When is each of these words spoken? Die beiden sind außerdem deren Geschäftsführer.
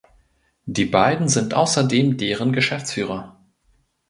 Die 0.65 0.85
beiden 0.87 1.29
sind 1.29 1.53
außerdem 1.53 2.17
deren 2.17 2.53
Geschäftsführer. 2.53 3.39